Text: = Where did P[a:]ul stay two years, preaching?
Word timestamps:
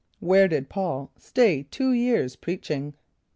= 0.15 0.19
Where 0.29 0.47
did 0.47 0.67
P[a:]ul 0.67 1.11
stay 1.19 1.61
two 1.69 1.93
years, 1.93 2.35
preaching? 2.35 2.95